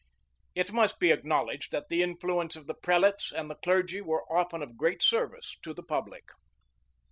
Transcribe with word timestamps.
It 0.55 0.73
must 0.73 0.99
be 0.99 1.11
acknowledged 1.11 1.69
that 1.71 1.89
the 1.89 2.01
influence 2.01 2.55
of 2.55 2.65
the 2.65 2.73
prelates 2.73 3.31
and 3.31 3.51
the 3.51 3.55
clergy 3.61 4.01
was 4.01 4.25
often 4.31 4.63
of 4.63 4.75
great 4.75 5.03
service 5.03 5.55
to 5.61 5.75
the 5.75 5.83
public. 5.83 6.29